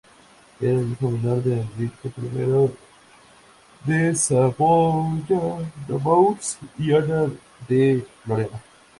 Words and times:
Era 0.59 0.79
el 0.79 0.93
hijo 0.93 1.11
menor 1.11 1.43
de 1.43 1.61
Enrique 1.61 2.11
I 2.25 2.71
de 3.91 4.15
Saboya-Nemours 4.15 6.57
y 6.79 6.91
Ana 6.91 7.29
de 7.69 8.03
Lorena. 8.25 8.63